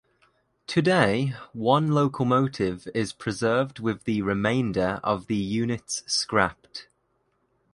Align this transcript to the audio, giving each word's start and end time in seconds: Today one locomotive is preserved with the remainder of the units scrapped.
Today 0.65 1.35
one 1.53 1.91
locomotive 1.91 2.87
is 2.95 3.13
preserved 3.13 3.77
with 3.77 4.05
the 4.05 4.23
remainder 4.23 4.99
of 5.03 5.27
the 5.27 5.35
units 5.35 6.01
scrapped. 6.11 6.87